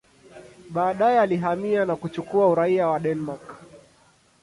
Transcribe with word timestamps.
Baadaye 0.69 1.19
alihamia 1.19 1.85
na 1.85 1.95
kuchukua 1.95 2.47
uraia 2.49 2.87
wa 2.87 2.99
Denmark. 2.99 3.55